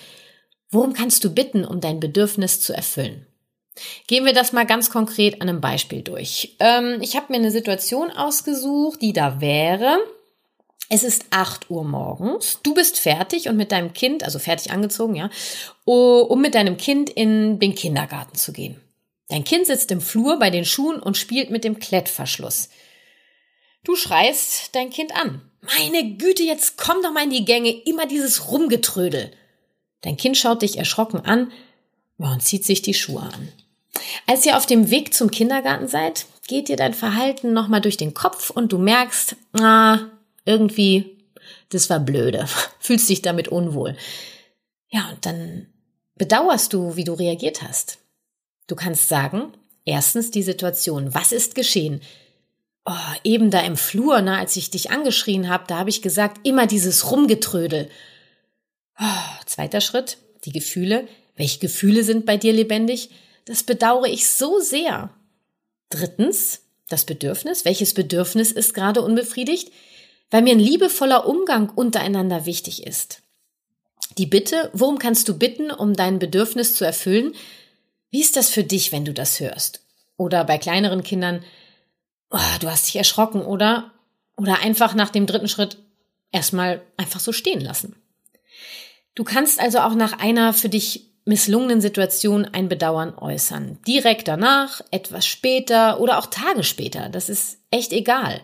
Worum 0.71 0.93
kannst 0.93 1.25
du 1.25 1.35
bitten, 1.35 1.65
um 1.65 1.81
dein 1.81 1.99
Bedürfnis 1.99 2.61
zu 2.61 2.73
erfüllen? 2.73 3.27
Gehen 4.07 4.25
wir 4.25 4.33
das 4.33 4.53
mal 4.53 4.65
ganz 4.65 4.91
konkret 4.91 5.43
an 5.43 5.49
einem 5.49 5.61
Beispiel 5.61 6.03
durch. 6.03 6.55
Ähm, 6.61 6.99
ich 7.03 7.17
habe 7.17 7.27
mir 7.33 7.39
eine 7.39 7.51
Situation 7.51 8.13
ausgesucht, 8.13 9.03
die 9.03 9.13
da 9.13 9.41
wäre. 9.41 9.99
Es 10.89 11.03
ist 11.03 11.27
8 11.31 11.69
Uhr 11.69 11.83
morgens. 11.83 12.61
Du 12.63 12.75
bist 12.75 13.01
fertig 13.01 13.49
und 13.49 13.57
mit 13.57 13.73
deinem 13.73 13.93
Kind, 13.93 14.23
also 14.23 14.39
fertig 14.39 14.71
angezogen, 14.71 15.17
ja, 15.17 15.31
um 15.85 16.41
mit 16.41 16.55
deinem 16.55 16.77
Kind 16.77 17.11
in 17.11 17.59
den 17.59 17.75
Kindergarten 17.75 18.37
zu 18.37 18.53
gehen. 18.53 18.81
Dein 19.29 19.45
Kind 19.45 19.67
sitzt 19.67 19.91
im 19.91 20.01
Flur 20.01 20.39
bei 20.39 20.51
den 20.51 20.65
Schuhen 20.65 21.01
und 21.01 21.17
spielt 21.17 21.51
mit 21.51 21.65
dem 21.65 21.79
Klettverschluss. 21.79 22.69
Du 23.85 23.97
schreist 23.97 24.75
dein 24.75 24.91
Kind 24.91 25.15
an. 25.17 25.43
Meine 25.61 26.17
Güte, 26.17 26.43
jetzt 26.43 26.77
komm 26.77 27.03
doch 27.03 27.13
mal 27.13 27.25
in 27.25 27.31
die 27.31 27.45
Gänge, 27.45 27.71
immer 27.71 28.07
dieses 28.07 28.51
Rumgetrödel. 28.51 29.31
Dein 30.03 30.17
Kind 30.17 30.37
schaut 30.37 30.63
dich 30.63 30.77
erschrocken 30.77 31.21
an 31.21 31.53
und 32.19 32.43
zieht 32.43 32.65
sich 32.65 32.83
die 32.83 32.95
Schuhe 32.95 33.23
an. 33.23 33.49
Als 34.27 34.45
ihr 34.45 34.57
auf 34.57 34.67
dem 34.67 34.91
Weg 34.91 35.15
zum 35.15 35.31
Kindergarten 35.31 35.89
seid, 35.89 36.27
geht 36.47 36.69
dir 36.69 36.77
dein 36.77 36.95
Verhalten 36.95 37.53
nochmal 37.53 37.81
durch 37.81 37.97
den 37.97 38.13
Kopf 38.13 38.51
und 38.51 38.73
du 38.73 38.79
merkst, 38.79 39.37
ah, 39.55 40.01
irgendwie, 40.45 41.19
das 41.71 41.89
war 41.89 42.01
blöde, 42.01 42.47
fühlst 42.81 43.09
dich 43.09 43.23
damit 43.23 43.49
unwohl. 43.49 43.97
Ja, 44.89 45.09
und 45.11 45.25
dann 45.25 45.67
bedauerst 46.17 46.73
du, 46.73 46.97
wie 46.97 47.05
du 47.05 47.15
reagiert 47.15 47.63
hast. 47.63 47.99
Du 48.67 48.77
kannst 48.77 49.09
sagen, 49.09 49.53
erstens 49.85 50.31
die 50.31 50.43
Situation, 50.43 51.15
was 51.15 51.33
ist 51.33 51.55
geschehen? 51.55 52.01
Oh, 52.87 52.93
eben 53.23 53.51
da 53.51 53.61
im 53.61 53.77
Flur, 53.77 54.21
ne, 54.21 54.37
als 54.37 54.57
ich 54.57 54.71
dich 54.71 54.91
angeschrien 54.91 55.49
habe, 55.49 55.65
da 55.67 55.79
habe 55.79 55.91
ich 55.91 56.03
gesagt, 56.03 56.47
immer 56.47 56.67
dieses 56.67 57.11
Rumgetrödel. 57.11 57.89
Oh, 59.01 59.45
zweiter 59.47 59.81
Schritt, 59.81 60.19
die 60.45 60.53
Gefühle. 60.53 61.09
Welche 61.37 61.59
Gefühle 61.59 62.05
sind 62.05 62.27
bei 62.27 62.37
dir 62.37 62.53
lebendig? 62.53 63.11
Das 63.45 63.63
bedauere 63.63 64.07
ich 64.07 64.29
so 64.29 64.61
sehr. 64.61 65.11
Drittens, 65.91 66.61
das 66.89 67.05
Bedürfnis. 67.05 67.65
Welches 67.65 67.95
Bedürfnis 67.95 68.53
ist 68.53 68.75
gerade 68.75 69.03
unbefriedigt? 69.03 69.73
Weil 70.31 70.43
mir 70.43 70.53
ein 70.53 70.61
liebevoller 70.61 71.27
Umgang 71.27 71.71
untereinander 71.71 72.47
wichtig 72.47 72.87
ist. 72.87 73.23
Die 74.19 74.27
Bitte, 74.27 74.71
worum 74.73 74.99
kannst 74.99 75.29
du 75.29 75.39
bitten, 75.39 75.71
um 75.71 75.95
dein 75.95 76.19
Bedürfnis 76.19 76.75
zu 76.75 76.85
erfüllen? 76.85 77.35
Wie 78.15 78.21
ist 78.21 78.37
das 78.37 78.49
für 78.49 78.63
dich, 78.63 78.93
wenn 78.93 79.05
du 79.05 79.13
das 79.13 79.41
hörst? 79.41 79.81
Oder 80.17 80.45
bei 80.45 80.57
kleineren 80.57 81.03
Kindern, 81.03 81.43
oh, 82.31 82.39
du 82.61 82.71
hast 82.71 82.87
dich 82.87 82.95
erschrocken, 82.95 83.43
oder? 83.43 83.91
Oder 84.37 84.61
einfach 84.61 84.95
nach 84.95 85.11
dem 85.11 85.27
dritten 85.27 85.49
Schritt 85.49 85.79
erstmal 86.31 86.81
einfach 86.97 87.19
so 87.19 87.33
stehen 87.33 87.61
lassen. 87.61 87.97
Du 89.17 89.25
kannst 89.25 89.59
also 89.59 89.81
auch 89.81 89.97
nach 89.97 90.21
einer 90.21 90.53
für 90.53 90.69
dich 90.69 91.11
misslungenen 91.25 91.81
Situation 91.81 92.45
ein 92.45 92.69
Bedauern 92.69 93.19
äußern. 93.19 93.81
Direkt 93.85 94.29
danach, 94.29 94.81
etwas 94.93 95.27
später 95.27 95.99
oder 95.99 96.19
auch 96.19 96.27
Tage 96.27 96.63
später. 96.63 97.09
Das 97.09 97.29
ist 97.29 97.59
echt 97.73 97.93
egal. 97.93 98.43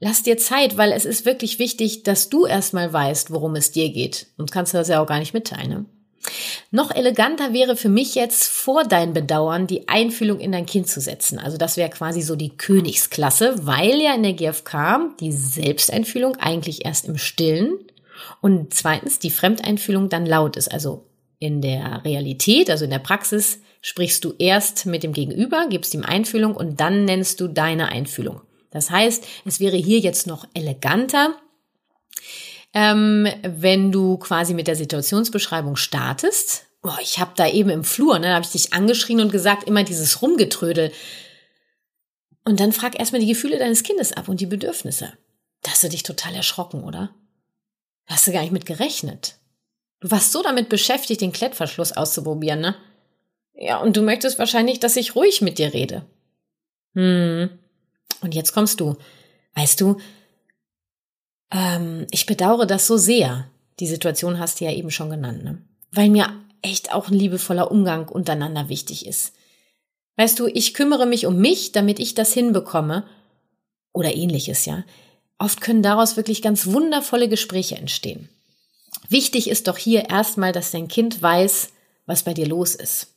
Lass 0.00 0.22
dir 0.22 0.38
Zeit, 0.38 0.78
weil 0.78 0.90
es 0.90 1.04
ist 1.04 1.26
wirklich 1.26 1.58
wichtig, 1.58 2.02
dass 2.02 2.30
du 2.30 2.46
erstmal 2.46 2.90
weißt, 2.90 3.30
worum 3.30 3.56
es 3.56 3.72
dir 3.72 3.90
geht. 3.90 4.28
Und 4.38 4.50
kannst 4.50 4.72
du 4.72 4.78
das 4.78 4.88
ja 4.88 5.02
auch 5.02 5.06
gar 5.06 5.18
nicht 5.18 5.34
mitteilen. 5.34 5.68
Ne? 5.68 5.84
Noch 6.74 6.90
eleganter 6.90 7.52
wäre 7.52 7.76
für 7.76 7.90
mich 7.90 8.14
jetzt 8.14 8.48
vor 8.48 8.84
dein 8.84 9.12
Bedauern 9.12 9.66
die 9.66 9.88
Einfühlung 9.88 10.40
in 10.40 10.52
dein 10.52 10.64
Kind 10.64 10.88
zu 10.88 11.02
setzen. 11.02 11.38
Also 11.38 11.58
das 11.58 11.76
wäre 11.76 11.90
quasi 11.90 12.22
so 12.22 12.34
die 12.34 12.56
Königsklasse, 12.56 13.66
weil 13.66 14.00
ja 14.00 14.14
in 14.14 14.22
der 14.22 14.32
GfK 14.32 15.10
die 15.20 15.32
Selbsteinfühlung 15.32 16.36
eigentlich 16.36 16.86
erst 16.86 17.06
im 17.06 17.18
Stillen 17.18 17.78
und 18.40 18.72
zweitens 18.72 19.18
die 19.18 19.28
Fremdeinfühlung 19.28 20.08
dann 20.08 20.24
laut 20.24 20.56
ist. 20.56 20.72
Also 20.72 21.04
in 21.38 21.60
der 21.60 22.06
Realität, 22.06 22.70
also 22.70 22.84
in 22.84 22.90
der 22.90 23.00
Praxis, 23.00 23.60
sprichst 23.82 24.24
du 24.24 24.32
erst 24.38 24.86
mit 24.86 25.02
dem 25.02 25.12
Gegenüber, 25.12 25.66
gibst 25.68 25.92
ihm 25.92 26.04
Einfühlung 26.04 26.56
und 26.56 26.80
dann 26.80 27.04
nennst 27.04 27.38
du 27.42 27.48
deine 27.48 27.88
Einfühlung. 27.88 28.40
Das 28.70 28.90
heißt, 28.90 29.26
es 29.44 29.60
wäre 29.60 29.76
hier 29.76 29.98
jetzt 29.98 30.26
noch 30.26 30.46
eleganter, 30.54 31.36
ähm, 32.74 33.28
wenn 33.42 33.92
du 33.92 34.16
quasi 34.18 34.54
mit 34.54 34.66
der 34.66 34.76
Situationsbeschreibung 34.76 35.76
startest. 35.76 36.66
Boah, 36.80 36.98
ich 37.00 37.18
habe 37.18 37.32
da 37.36 37.48
eben 37.48 37.70
im 37.70 37.84
Flur, 37.84 38.18
ne, 38.18 38.34
habe 38.34 38.44
ich 38.44 38.52
dich 38.52 38.72
angeschrien 38.72 39.20
und 39.20 39.30
gesagt, 39.30 39.68
immer 39.68 39.84
dieses 39.84 40.22
Rumgetrödel. 40.22 40.92
Und 42.44 42.58
dann 42.58 42.72
frag 42.72 42.98
erstmal 42.98 43.20
die 43.20 43.28
Gefühle 43.28 43.58
deines 43.58 43.82
Kindes 43.82 44.12
ab 44.12 44.28
und 44.28 44.40
die 44.40 44.46
Bedürfnisse. 44.46 45.12
Da 45.62 45.70
hast 45.70 45.84
du 45.84 45.88
dich 45.88 46.02
total 46.02 46.34
erschrocken, 46.34 46.82
oder? 46.82 47.14
Da 48.06 48.14
hast 48.14 48.26
du 48.26 48.32
gar 48.32 48.40
nicht 48.40 48.52
mit 48.52 48.66
gerechnet. 48.66 49.36
Du 50.00 50.10
warst 50.10 50.32
so 50.32 50.42
damit 50.42 50.68
beschäftigt, 50.68 51.20
den 51.20 51.32
Klettverschluss 51.32 51.92
auszuprobieren, 51.92 52.60
ne? 52.60 52.74
Ja, 53.54 53.78
und 53.78 53.96
du 53.96 54.02
möchtest 54.02 54.40
wahrscheinlich, 54.40 54.80
dass 54.80 54.96
ich 54.96 55.14
ruhig 55.14 55.40
mit 55.40 55.58
dir 55.58 55.72
rede. 55.72 56.04
Hm. 56.94 57.50
Und 58.22 58.34
jetzt 58.34 58.52
kommst 58.52 58.80
du. 58.80 58.96
Weißt 59.54 59.80
du, 59.80 59.98
ähm, 61.52 62.06
ich 62.10 62.26
bedauere 62.26 62.66
das 62.66 62.86
so 62.86 62.96
sehr. 62.96 63.48
Die 63.80 63.86
Situation 63.86 64.38
hast 64.38 64.60
du 64.60 64.64
ja 64.64 64.72
eben 64.72 64.90
schon 64.90 65.10
genannt, 65.10 65.44
ne? 65.44 65.58
Weil 65.92 66.08
mir 66.08 66.28
echt 66.62 66.92
auch 66.92 67.08
ein 67.08 67.14
liebevoller 67.14 67.70
Umgang 67.70 68.08
untereinander 68.08 68.68
wichtig 68.68 69.06
ist. 69.06 69.32
Weißt 70.16 70.38
du, 70.38 70.46
ich 70.46 70.74
kümmere 70.74 71.06
mich 71.06 71.26
um 71.26 71.36
mich, 71.38 71.72
damit 71.72 71.98
ich 71.98 72.14
das 72.14 72.32
hinbekomme. 72.32 73.04
Oder 73.92 74.14
ähnliches, 74.14 74.64
ja. 74.64 74.84
Oft 75.38 75.60
können 75.60 75.82
daraus 75.82 76.16
wirklich 76.16 76.40
ganz 76.40 76.66
wundervolle 76.66 77.28
Gespräche 77.28 77.76
entstehen. 77.76 78.28
Wichtig 79.08 79.50
ist 79.50 79.68
doch 79.68 79.76
hier 79.76 80.08
erstmal, 80.08 80.52
dass 80.52 80.70
dein 80.70 80.88
Kind 80.88 81.20
weiß, 81.20 81.70
was 82.06 82.22
bei 82.22 82.34
dir 82.34 82.46
los 82.46 82.74
ist. 82.74 83.08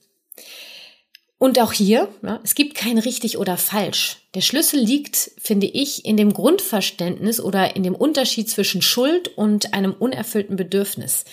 Und 1.38 1.60
auch 1.60 1.74
hier, 1.74 2.08
ja, 2.22 2.40
es 2.44 2.56
gibt 2.56 2.76
kein 2.76 2.98
richtig 2.98 3.38
oder 3.38 3.58
falsch. 3.58 4.18
Der 4.36 4.42
Schlüssel 4.42 4.80
liegt, 4.80 5.32
finde 5.38 5.68
ich, 5.68 6.06
in 6.06 6.16
dem 6.16 6.34
Grundverständnis 6.34 7.42
oder 7.42 7.76
in 7.76 7.84
dem 7.84 7.96
Unterschied 7.96 8.50
zwischen 8.50 8.82
Schuld 8.82 9.38
und 9.38 9.74
einem 9.74 9.94
unerfüllten 9.94 10.56
Bedürfnis. 10.56 11.26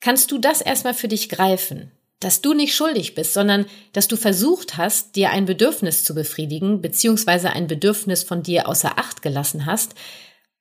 Kannst 0.00 0.30
du 0.30 0.38
das 0.38 0.60
erstmal 0.60 0.94
für 0.94 1.08
dich 1.08 1.28
greifen? 1.28 1.90
Dass 2.20 2.40
du 2.40 2.54
nicht 2.54 2.74
schuldig 2.74 3.16
bist, 3.16 3.34
sondern 3.34 3.66
dass 3.92 4.06
du 4.06 4.16
versucht 4.16 4.76
hast, 4.76 5.16
dir 5.16 5.30
ein 5.30 5.44
Bedürfnis 5.44 6.04
zu 6.04 6.14
befriedigen, 6.14 6.80
beziehungsweise 6.80 7.50
ein 7.50 7.66
Bedürfnis 7.66 8.22
von 8.22 8.44
dir 8.44 8.68
außer 8.68 8.96
Acht 8.96 9.22
gelassen 9.22 9.66
hast, 9.66 9.96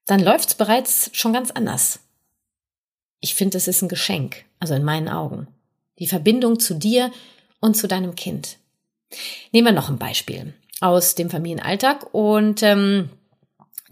dann 0.07 0.19
läuft's 0.19 0.55
bereits 0.55 1.11
schon 1.13 1.33
ganz 1.33 1.51
anders. 1.51 1.99
Ich 3.19 3.35
finde, 3.35 3.57
es 3.57 3.67
ist 3.67 3.83
ein 3.83 3.89
Geschenk, 3.89 4.43
also 4.59 4.73
in 4.73 4.83
meinen 4.83 5.07
Augen. 5.07 5.47
Die 5.99 6.07
Verbindung 6.07 6.59
zu 6.59 6.73
dir 6.73 7.11
und 7.59 7.77
zu 7.77 7.87
deinem 7.87 8.15
Kind. 8.15 8.57
Nehmen 9.51 9.67
wir 9.67 9.73
noch 9.73 9.89
ein 9.89 9.97
Beispiel 9.97 10.53
aus 10.79 11.15
dem 11.15 11.29
Familienalltag 11.29 12.13
und 12.13 12.63
ähm, 12.63 13.09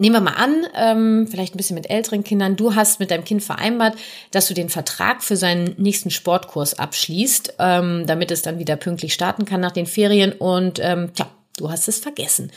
Nehmen 0.00 0.14
wir 0.14 0.20
mal 0.22 0.42
an, 0.42 0.66
ähm, 0.74 1.28
vielleicht 1.30 1.54
ein 1.54 1.58
bisschen 1.58 1.74
mit 1.74 1.90
älteren 1.90 2.24
Kindern, 2.24 2.56
du 2.56 2.74
hast 2.74 3.00
mit 3.00 3.10
deinem 3.10 3.24
Kind 3.24 3.42
vereinbart, 3.42 3.98
dass 4.30 4.48
du 4.48 4.54
den 4.54 4.70
Vertrag 4.70 5.22
für 5.22 5.36
seinen 5.36 5.74
nächsten 5.76 6.08
Sportkurs 6.08 6.78
abschließt, 6.78 7.56
ähm, 7.58 8.06
damit 8.06 8.30
es 8.30 8.40
dann 8.40 8.58
wieder 8.58 8.76
pünktlich 8.76 9.12
starten 9.12 9.44
kann 9.44 9.60
nach 9.60 9.72
den 9.72 9.84
Ferien 9.84 10.32
und 10.32 10.78
ähm, 10.80 11.12
tja, 11.14 11.26
du 11.58 11.70
hast 11.70 11.86
es 11.86 11.98
vergessen. 11.98 12.50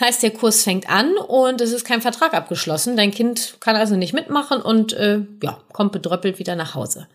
Heißt, 0.00 0.22
der 0.22 0.30
Kurs 0.30 0.62
fängt 0.62 0.88
an 0.88 1.18
und 1.18 1.60
es 1.60 1.72
ist 1.72 1.84
kein 1.84 2.00
Vertrag 2.00 2.32
abgeschlossen. 2.32 2.96
Dein 2.96 3.10
Kind 3.10 3.58
kann 3.60 3.76
also 3.76 3.96
nicht 3.96 4.14
mitmachen 4.14 4.62
und 4.62 4.94
äh, 4.94 5.20
ja, 5.42 5.60
kommt 5.74 5.92
bedröppelt 5.92 6.38
wieder 6.38 6.56
nach 6.56 6.74
Hause. 6.74 7.08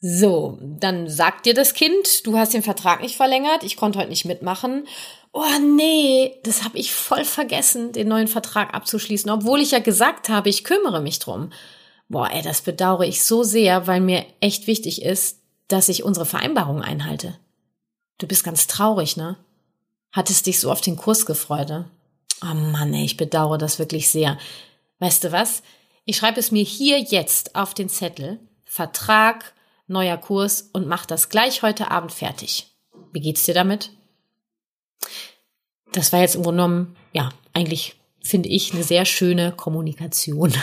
So, 0.00 0.58
dann 0.60 1.08
sagt 1.08 1.46
dir 1.46 1.54
das 1.54 1.72
Kind, 1.72 2.26
du 2.26 2.36
hast 2.36 2.52
den 2.52 2.62
Vertrag 2.62 3.00
nicht 3.00 3.16
verlängert, 3.16 3.64
ich 3.64 3.76
konnte 3.76 3.98
heute 3.98 4.10
nicht 4.10 4.26
mitmachen. 4.26 4.86
Oh 5.32 5.58
nee, 5.60 6.38
das 6.44 6.64
habe 6.64 6.78
ich 6.78 6.92
voll 6.92 7.24
vergessen, 7.24 7.92
den 7.92 8.08
neuen 8.08 8.28
Vertrag 8.28 8.74
abzuschließen, 8.74 9.30
obwohl 9.30 9.60
ich 9.60 9.70
ja 9.70 9.78
gesagt 9.78 10.28
habe, 10.28 10.48
ich 10.48 10.64
kümmere 10.64 11.00
mich 11.00 11.18
drum. 11.18 11.50
Boah, 12.08 12.30
ey, 12.30 12.42
das 12.42 12.62
bedauere 12.62 13.04
ich 13.04 13.24
so 13.24 13.42
sehr, 13.42 13.86
weil 13.86 14.00
mir 14.00 14.24
echt 14.40 14.66
wichtig 14.66 15.02
ist, 15.02 15.40
dass 15.68 15.88
ich 15.88 16.04
unsere 16.04 16.26
Vereinbarung 16.26 16.82
einhalte. 16.82 17.38
Du 18.18 18.26
bist 18.26 18.44
ganz 18.44 18.66
traurig, 18.66 19.16
ne? 19.16 19.36
Hattest 20.12 20.46
dich 20.46 20.60
so 20.60 20.70
auf 20.70 20.80
den 20.80 20.96
Kurs 20.96 21.26
gefreut, 21.26 21.68
ne? 21.68 21.90
Oh 22.42 22.54
Mann, 22.54 22.94
ey, 22.94 23.04
ich 23.04 23.16
bedauere 23.16 23.58
das 23.58 23.78
wirklich 23.78 24.10
sehr. 24.10 24.38
Weißt 25.00 25.24
du 25.24 25.32
was? 25.32 25.62
Ich 26.04 26.18
schreibe 26.18 26.38
es 26.38 26.52
mir 26.52 26.62
hier 26.62 27.00
jetzt 27.00 27.56
auf 27.56 27.74
den 27.74 27.88
Zettel. 27.88 28.38
Vertrag 28.64 29.52
neuer 29.86 30.16
Kurs 30.16 30.70
und 30.72 30.86
mach 30.86 31.06
das 31.06 31.28
gleich 31.28 31.62
heute 31.62 31.90
Abend 31.90 32.12
fertig. 32.12 32.66
Wie 33.12 33.20
geht's 33.20 33.44
dir 33.44 33.54
damit? 33.54 33.90
Das 35.92 36.12
war 36.12 36.20
jetzt 36.20 36.34
im 36.34 36.42
Grunde 36.42 36.62
genommen, 36.62 36.96
ja, 37.12 37.30
eigentlich 37.52 37.96
finde 38.22 38.48
ich 38.48 38.74
eine 38.74 38.82
sehr 38.82 39.04
schöne 39.04 39.52
Kommunikation. 39.52 40.52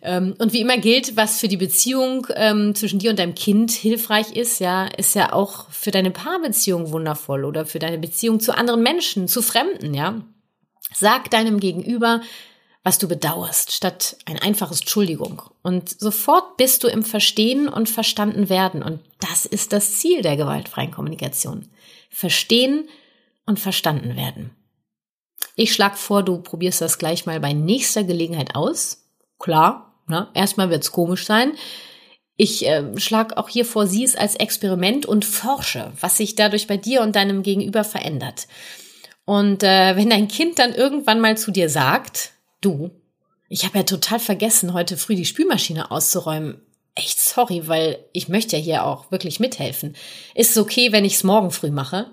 Ähm, 0.00 0.34
und 0.38 0.54
wie 0.54 0.60
immer 0.60 0.78
gilt, 0.78 1.14
was 1.16 1.40
für 1.40 1.48
die 1.48 1.58
Beziehung 1.58 2.26
ähm, 2.36 2.74
zwischen 2.74 2.98
dir 2.98 3.10
und 3.10 3.18
deinem 3.18 3.34
Kind 3.34 3.70
hilfreich 3.70 4.34
ist, 4.34 4.58
ja, 4.58 4.86
ist 4.86 5.14
ja 5.14 5.32
auch 5.32 5.70
für 5.70 5.90
deine 5.90 6.10
Paarbeziehung 6.10 6.90
wundervoll 6.90 7.44
oder 7.44 7.66
für 7.66 7.78
deine 7.78 7.98
Beziehung 7.98 8.40
zu 8.40 8.56
anderen 8.56 8.82
Menschen, 8.82 9.28
zu 9.28 9.42
Fremden, 9.42 9.92
ja. 9.92 10.22
Sag 10.94 11.30
deinem 11.30 11.60
Gegenüber, 11.60 12.22
was 12.84 12.98
du 12.98 13.08
bedauerst, 13.08 13.72
statt 13.72 14.16
ein 14.26 14.38
einfaches 14.38 14.80
Entschuldigung. 14.80 15.42
Und 15.62 15.88
sofort 15.98 16.58
bist 16.58 16.84
du 16.84 16.88
im 16.88 17.02
Verstehen 17.02 17.66
und 17.66 17.88
verstanden 17.88 18.50
werden. 18.50 18.82
Und 18.82 19.00
das 19.20 19.46
ist 19.46 19.72
das 19.72 19.96
Ziel 19.96 20.20
der 20.20 20.36
gewaltfreien 20.36 20.90
Kommunikation. 20.90 21.70
Verstehen 22.10 22.86
und 23.46 23.58
verstanden 23.58 24.16
werden. 24.16 24.50
Ich 25.56 25.72
schlage 25.72 25.96
vor, 25.96 26.22
du 26.22 26.38
probierst 26.38 26.82
das 26.82 26.98
gleich 26.98 27.24
mal 27.24 27.40
bei 27.40 27.54
nächster 27.54 28.04
Gelegenheit 28.04 28.54
aus. 28.54 29.04
Klar, 29.38 29.94
ne? 30.06 30.28
erstmal 30.34 30.68
wird's 30.68 30.92
komisch 30.92 31.24
sein. 31.24 31.52
Ich 32.36 32.66
äh, 32.66 32.98
schlage 32.98 33.38
auch 33.38 33.48
hier 33.48 33.64
vor, 33.64 33.86
sieh 33.86 34.04
es 34.04 34.16
als 34.16 34.34
Experiment 34.34 35.06
und 35.06 35.24
forsche, 35.24 35.92
was 36.00 36.18
sich 36.18 36.34
dadurch 36.34 36.66
bei 36.66 36.76
dir 36.76 37.00
und 37.00 37.16
deinem 37.16 37.42
Gegenüber 37.42 37.84
verändert. 37.84 38.46
Und 39.24 39.62
äh, 39.62 39.96
wenn 39.96 40.10
dein 40.10 40.28
Kind 40.28 40.58
dann 40.58 40.74
irgendwann 40.74 41.20
mal 41.20 41.38
zu 41.38 41.50
dir 41.50 41.70
sagt, 41.70 42.33
Du, 42.64 42.90
ich 43.50 43.66
habe 43.66 43.76
ja 43.76 43.84
total 43.84 44.18
vergessen, 44.18 44.72
heute 44.72 44.96
früh 44.96 45.14
die 45.14 45.26
Spülmaschine 45.26 45.90
auszuräumen. 45.90 46.62
Echt 46.94 47.20
sorry, 47.20 47.68
weil 47.68 48.02
ich 48.12 48.28
möchte 48.28 48.56
ja 48.56 48.62
hier 48.62 48.84
auch 48.86 49.10
wirklich 49.10 49.38
mithelfen. 49.38 49.94
Ist 50.34 50.52
es 50.52 50.56
okay, 50.56 50.90
wenn 50.90 51.04
ich 51.04 51.16
es 51.16 51.24
morgen 51.24 51.50
früh 51.50 51.70
mache? 51.70 52.10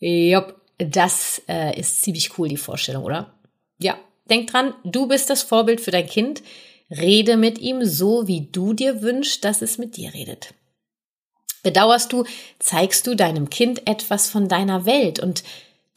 Jupp, 0.00 0.60
das 0.78 1.42
äh, 1.46 1.78
ist 1.78 2.02
ziemlich 2.02 2.36
cool, 2.38 2.48
die 2.48 2.56
Vorstellung, 2.56 3.04
oder? 3.04 3.34
Ja, 3.78 3.96
denk 4.28 4.50
dran, 4.50 4.74
du 4.82 5.06
bist 5.06 5.30
das 5.30 5.44
Vorbild 5.44 5.80
für 5.80 5.92
dein 5.92 6.08
Kind. 6.08 6.42
Rede 6.90 7.36
mit 7.36 7.60
ihm 7.60 7.84
so, 7.84 8.26
wie 8.26 8.48
du 8.50 8.72
dir 8.72 9.00
wünschst, 9.00 9.44
dass 9.44 9.62
es 9.62 9.78
mit 9.78 9.96
dir 9.96 10.12
redet. 10.12 10.54
Bedauerst 11.62 12.12
du, 12.12 12.24
zeigst 12.58 13.06
du 13.06 13.14
deinem 13.14 13.48
Kind 13.48 13.86
etwas 13.86 14.28
von 14.28 14.48
deiner 14.48 14.86
Welt 14.86 15.20
und 15.20 15.44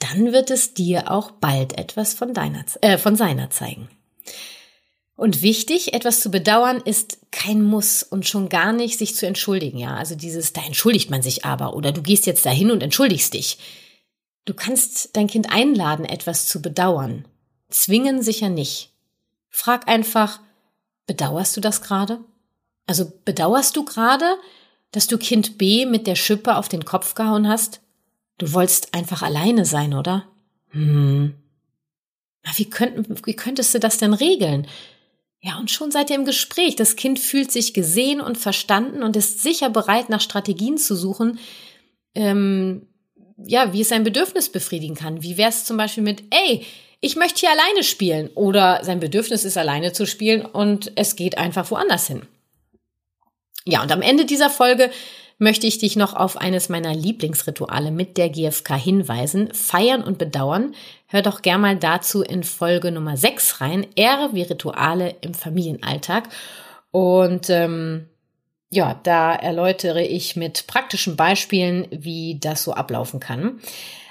dann 0.02 0.34
wird 0.34 0.52
es 0.52 0.74
dir 0.74 1.12
auch 1.12 1.32
bald 1.32 1.78
etwas 1.78 2.14
von 2.14 2.34
deiner, 2.34 2.66
äh, 2.82 2.98
von 2.98 3.16
seiner 3.16 3.50
zeigen. 3.50 3.90
Und 5.16 5.44
wichtig, 5.44 5.94
etwas 5.94 6.20
zu 6.20 6.32
bedauern 6.32 6.82
ist 6.84 7.20
kein 7.32 7.62
Muss 7.62 8.02
und 8.02 8.28
schon 8.28 8.50
gar 8.50 8.74
nicht 8.74 8.98
sich 8.98 9.16
zu 9.16 9.28
entschuldigen, 9.28 9.78
ja. 9.78 9.96
Also 9.96 10.16
dieses, 10.16 10.54
da 10.54 10.62
entschuldigt 10.66 11.12
man 11.12 11.22
sich 11.22 11.46
aber 11.46 11.76
oder 11.76 11.92
du 11.92 12.02
gehst 12.02 12.26
jetzt 12.26 12.46
dahin 12.46 12.72
und 12.72 12.82
entschuldigst 12.82 13.34
dich. 13.34 13.60
Du 14.46 14.56
kannst 14.56 15.16
dein 15.16 15.28
Kind 15.28 15.52
einladen, 15.52 16.06
etwas 16.06 16.48
zu 16.48 16.62
bedauern. 16.62 17.26
Zwingen 17.70 18.24
sicher 18.24 18.50
nicht. 18.50 18.94
Frag 19.50 19.88
einfach, 19.88 20.40
bedauerst 21.06 21.56
du 21.56 21.62
das 21.62 21.84
gerade? 21.84 22.20
Also 22.88 23.12
bedauerst 23.24 23.76
du 23.76 23.86
gerade, 23.86 24.38
dass 24.92 25.06
du 25.06 25.20
Kind 25.20 25.60
B 25.60 25.86
mit 25.86 26.08
der 26.08 26.16
Schippe 26.16 26.56
auf 26.56 26.68
den 26.68 26.84
Kopf 26.84 27.14
gehauen 27.14 27.48
hast? 27.48 27.82
Du 28.42 28.54
wolltest 28.54 28.96
einfach 28.96 29.22
alleine 29.22 29.66
sein, 29.66 29.94
oder? 29.94 30.28
Hm. 30.70 31.36
Wie, 32.56 32.68
könnt, 32.68 33.28
wie 33.28 33.36
könntest 33.36 33.72
du 33.76 33.80
das 33.80 34.00
denn 34.00 34.16
regeln? 34.16 34.66
Ja, 35.42 35.60
und 35.60 35.70
schon 35.70 35.92
seid 35.92 36.10
ihr 36.10 36.16
im 36.16 36.26
Gespräch. 36.26 36.76
Das 36.76 36.96
Kind 36.96 37.20
fühlt 37.20 37.52
sich 37.52 37.76
gesehen 37.76 38.20
und 38.20 38.40
verstanden 38.40 39.04
und 39.04 39.16
ist 39.16 39.44
sicher 39.44 39.70
bereit, 39.70 40.10
nach 40.10 40.22
Strategien 40.22 40.80
zu 40.80 40.96
suchen, 40.96 41.38
ähm, 42.16 42.88
ja, 43.38 43.74
wie 43.74 43.82
es 43.82 43.90
sein 43.90 44.04
Bedürfnis 44.04 44.50
befriedigen 44.50 44.96
kann. 44.96 45.22
Wie 45.22 45.38
wäre 45.38 45.50
es 45.50 45.64
zum 45.64 45.78
Beispiel 45.78 46.02
mit, 46.02 46.24
ey, 46.32 46.66
ich 47.00 47.16
möchte 47.16 47.42
hier 47.42 47.52
alleine 47.52 47.84
spielen 47.84 48.32
oder 48.34 48.84
sein 48.84 49.00
Bedürfnis 49.00 49.46
ist 49.46 49.58
alleine 49.60 49.94
zu 49.94 50.08
spielen 50.08 50.44
und 50.44 50.94
es 50.96 51.16
geht 51.16 51.38
einfach 51.38 51.70
woanders 51.70 52.08
hin. 52.08 52.24
Ja, 53.66 53.84
und 53.84 53.92
am 53.92 54.02
Ende 54.02 54.26
dieser 54.26 54.50
Folge 54.50 54.90
möchte 55.42 55.66
ich 55.66 55.80
dich 55.80 55.96
noch 55.96 56.14
auf 56.14 56.38
eines 56.38 56.70
meiner 56.70 56.94
Lieblingsrituale 56.94 57.90
mit 57.90 58.16
der 58.18 58.30
GfK 58.30 58.76
hinweisen. 58.76 59.52
Feiern 59.54 60.04
und 60.04 60.20
bedauern. 60.20 60.76
Hör 61.08 61.24
doch 61.24 61.42
gern 61.42 61.62
mal 61.62 61.76
dazu 61.76 62.22
in 62.22 62.44
Folge 62.44 62.92
Nummer 62.92 63.18
6 63.18 63.60
rein. 63.60 63.88
Ehre 63.96 64.30
wie 64.34 64.44
Rituale 64.44 65.16
im 65.22 65.34
Familienalltag. 65.34 66.30
Und 66.92 67.50
ähm, 67.50 68.08
ja, 68.70 69.00
da 69.02 69.34
erläutere 69.34 70.04
ich 70.04 70.36
mit 70.36 70.68
praktischen 70.68 71.16
Beispielen, 71.16 71.88
wie 71.90 72.38
das 72.40 72.64
so 72.64 72.74
ablaufen 72.74 73.20
kann. 73.20 73.60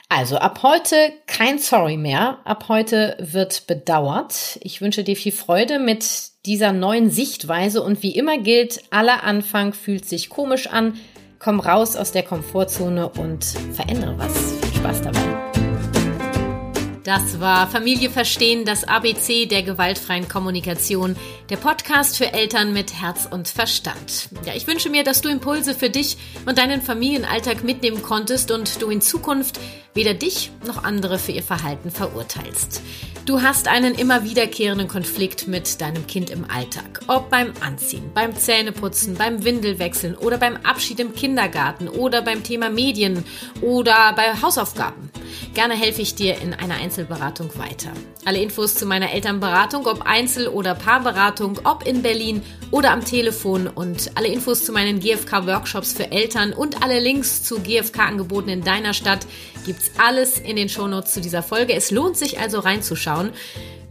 Also 0.08 0.36
ab 0.38 0.64
heute 0.64 0.96
kein 1.28 1.60
Sorry 1.60 1.96
mehr. 1.96 2.38
Ab 2.42 2.64
heute 2.68 3.16
wird 3.20 3.68
bedauert. 3.68 4.58
Ich 4.62 4.80
wünsche 4.80 5.04
dir 5.04 5.14
viel 5.14 5.30
Freude 5.30 5.78
mit 5.78 6.04
dieser 6.44 6.72
neuen 6.72 7.08
Sichtweise 7.08 7.82
und 7.82 8.02
wie 8.02 8.16
immer 8.16 8.38
gilt, 8.38 8.82
aller 8.90 9.22
Anfang 9.22 9.72
fühlt 9.72 10.06
sich 10.06 10.28
komisch 10.28 10.66
an. 10.66 10.98
Komm 11.42 11.58
raus 11.58 11.96
aus 11.96 12.12
der 12.12 12.22
Komfortzone 12.22 13.08
und 13.08 13.42
verändere 13.72 14.14
was. 14.18 14.52
Viel 14.60 14.74
Spaß 14.74 15.00
dabei. 15.00 15.49
Das 17.10 17.40
war 17.40 17.66
Familie 17.66 18.08
verstehen, 18.08 18.64
das 18.64 18.84
ABC 18.84 19.46
der 19.46 19.64
gewaltfreien 19.64 20.28
Kommunikation, 20.28 21.16
der 21.48 21.56
Podcast 21.56 22.16
für 22.16 22.32
Eltern 22.32 22.72
mit 22.72 23.02
Herz 23.02 23.26
und 23.28 23.48
Verstand. 23.48 24.28
Ja, 24.44 24.54
ich 24.54 24.68
wünsche 24.68 24.90
mir, 24.90 25.02
dass 25.02 25.20
du 25.20 25.28
Impulse 25.28 25.74
für 25.74 25.90
dich 25.90 26.16
und 26.46 26.56
deinen 26.56 26.80
Familienalltag 26.80 27.64
mitnehmen 27.64 28.00
konntest 28.00 28.52
und 28.52 28.80
du 28.80 28.90
in 28.90 29.00
Zukunft 29.00 29.58
weder 29.92 30.14
dich 30.14 30.52
noch 30.64 30.84
andere 30.84 31.18
für 31.18 31.32
ihr 31.32 31.42
Verhalten 31.42 31.90
verurteilst. 31.90 32.80
Du 33.26 33.42
hast 33.42 33.68
einen 33.68 33.94
immer 33.94 34.24
wiederkehrenden 34.24 34.88
Konflikt 34.88 35.46
mit 35.46 35.80
deinem 35.80 36.06
Kind 36.06 36.30
im 36.30 36.50
Alltag. 36.50 37.00
Ob 37.06 37.28
beim 37.30 37.52
Anziehen, 37.60 38.10
beim 38.14 38.34
Zähneputzen, 38.34 39.14
beim 39.14 39.44
Windelwechseln 39.44 40.16
oder 40.16 40.38
beim 40.38 40.56
Abschied 40.64 41.00
im 41.00 41.14
Kindergarten 41.14 41.88
oder 41.88 42.22
beim 42.22 42.42
Thema 42.42 42.70
Medien 42.70 43.24
oder 43.60 44.12
bei 44.14 44.32
Hausaufgaben. 44.40 45.10
Gerne 45.54 45.74
helfe 45.74 46.02
ich 46.02 46.14
dir 46.14 46.40
in 46.40 46.54
einer 46.54 46.80
Einzelberatung 47.00 47.50
weiter. 47.56 47.92
Alle 48.26 48.42
Infos 48.42 48.74
zu 48.74 48.84
meiner 48.84 49.12
Elternberatung, 49.12 49.86
ob 49.86 50.02
Einzel- 50.02 50.48
oder 50.48 50.74
Paarberatung, 50.74 51.60
ob 51.64 51.86
in 51.86 52.02
Berlin 52.02 52.42
oder 52.70 52.90
am 52.90 53.04
Telefon 53.04 53.66
und 53.66 54.10
alle 54.16 54.28
Infos 54.28 54.64
zu 54.64 54.72
meinen 54.72 55.00
GFK-Workshops 55.00 55.94
für 55.94 56.12
Eltern 56.12 56.52
und 56.52 56.82
alle 56.82 57.00
Links 57.00 57.42
zu 57.42 57.60
GFK-Angeboten 57.60 58.50
in 58.50 58.62
deiner 58.62 58.92
Stadt 58.92 59.26
gibt's 59.64 59.92
alles 59.98 60.38
in 60.38 60.56
den 60.56 60.68
Shownotes 60.68 61.14
zu 61.14 61.20
dieser 61.20 61.42
Folge. 61.42 61.74
Es 61.74 61.90
lohnt 61.90 62.16
sich 62.16 62.38
also 62.38 62.60
reinzuschauen. 62.60 63.30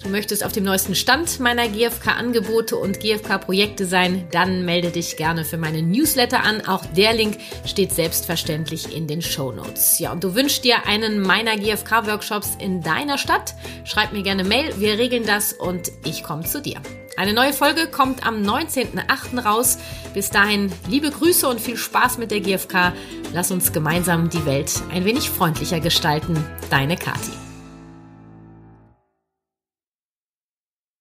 Du 0.01 0.07
möchtest 0.07 0.45
auf 0.45 0.53
dem 0.53 0.63
neuesten 0.63 0.95
Stand 0.95 1.41
meiner 1.41 1.67
GFK-Angebote 1.67 2.77
und 2.77 3.01
GFK-Projekte 3.01 3.85
sein, 3.85 4.27
dann 4.31 4.63
melde 4.63 4.91
dich 4.91 5.17
gerne 5.17 5.43
für 5.43 5.57
meine 5.57 5.81
Newsletter 5.81 6.41
an. 6.43 6.65
Auch 6.67 6.85
der 6.85 7.13
Link 7.13 7.37
steht 7.65 7.91
selbstverständlich 7.91 8.95
in 8.95 9.07
den 9.07 9.21
Show 9.21 9.51
Notes. 9.51 9.99
Ja, 9.99 10.13
und 10.13 10.23
du 10.23 10.35
wünschst 10.35 10.63
dir 10.63 10.87
einen 10.87 11.21
meiner 11.21 11.57
GFK-Workshops 11.57 12.51
in 12.59 12.81
deiner 12.81 13.17
Stadt? 13.17 13.55
Schreib 13.83 14.13
mir 14.13 14.23
gerne 14.23 14.45
Mail, 14.45 14.73
wir 14.77 14.97
regeln 14.97 15.25
das 15.25 15.51
und 15.51 15.91
ich 16.05 16.23
komme 16.23 16.45
zu 16.45 16.61
dir. 16.61 16.81
Eine 17.17 17.33
neue 17.33 17.51
Folge 17.51 17.87
kommt 17.87 18.25
am 18.25 18.41
19.08. 18.41 19.43
raus. 19.43 19.79
Bis 20.13 20.29
dahin 20.29 20.71
liebe 20.87 21.11
Grüße 21.11 21.45
und 21.45 21.59
viel 21.59 21.75
Spaß 21.75 22.17
mit 22.17 22.31
der 22.31 22.39
GFK. 22.39 22.93
Lass 23.33 23.51
uns 23.51 23.73
gemeinsam 23.73 24.29
die 24.29 24.45
Welt 24.45 24.71
ein 24.93 25.03
wenig 25.03 25.29
freundlicher 25.29 25.81
gestalten. 25.81 26.41
Deine 26.69 26.95
Kati. 26.95 27.48